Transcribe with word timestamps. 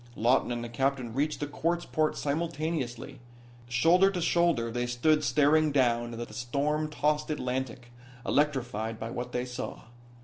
Lawton 0.15 0.51
and 0.51 0.63
the 0.63 0.67
captain 0.67 1.13
reached 1.13 1.39
the 1.41 1.45
quartz 1.45 1.85
port 1.85 2.17
simultaneously. 2.17 3.19
Shoulder 3.69 4.09
to 4.09 4.19
shoulder 4.19 4.71
they 4.71 4.87
stood 4.87 5.23
staring 5.23 5.71
down 5.71 6.19
at 6.19 6.27
the 6.27 6.33
storm 6.33 6.89
tossed 6.89 7.29
Atlantic, 7.29 7.91
electrified 8.25 8.99
by 8.99 9.11
what 9.11 9.31
they 9.31 9.45
saw. 9.45 9.81